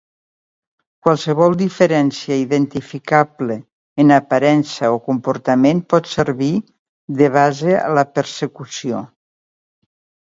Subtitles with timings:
[1.07, 3.57] Qualsevol diferència identificable
[4.05, 6.51] en aparença o comportament pot servir
[7.21, 9.05] de base a la persecució.